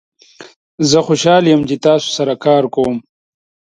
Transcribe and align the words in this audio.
زه 0.89 0.99
خوشحال 1.07 1.43
یم 1.47 1.61
چې 1.69 1.75
تاسو 1.85 2.07
سره 2.17 2.33
کار 2.45 2.63
کوم. 2.73 2.95